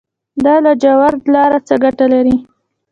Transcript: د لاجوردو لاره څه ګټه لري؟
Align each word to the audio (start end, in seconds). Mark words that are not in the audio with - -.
د 0.43 0.45
لاجوردو 0.63 1.31
لاره 1.35 1.59
څه 1.67 1.75
ګټه 1.83 2.05
لري؟ 2.13 2.35